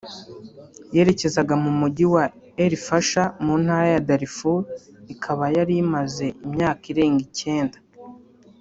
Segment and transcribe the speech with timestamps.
[0.95, 2.25] yerekezaga mu mujyi wa
[2.63, 4.59] El Fasher mu ntara ya Darfur
[5.13, 7.77] ikaba yari imaze imyaka irenga icyenda